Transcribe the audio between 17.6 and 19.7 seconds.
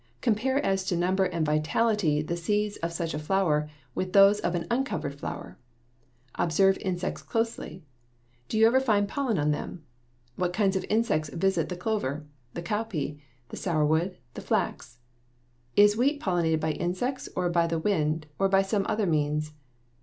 the wind or by some other means?